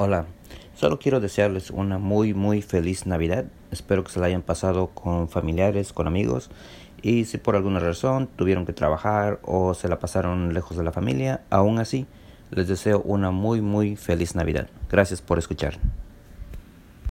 [0.00, 0.26] Hola,
[0.76, 3.46] solo quiero desearles una muy muy feliz Navidad.
[3.72, 6.50] Espero que se la hayan pasado con familiares, con amigos
[7.02, 10.92] y si por alguna razón tuvieron que trabajar o se la pasaron lejos de la
[10.92, 12.06] familia, aún así
[12.52, 14.68] les deseo una muy muy feliz Navidad.
[14.88, 15.80] Gracias por escuchar.